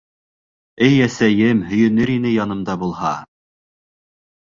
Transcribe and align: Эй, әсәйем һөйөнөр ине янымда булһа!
Эй, 0.85 0.95
әсәйем 1.09 1.63
һөйөнөр 1.73 2.15
ине 2.17 2.35
янымда 2.39 2.81
булһа! 2.87 3.17